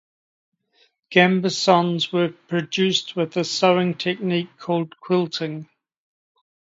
[1.11, 5.69] Gambesons were produced with a sewing technique called quilting.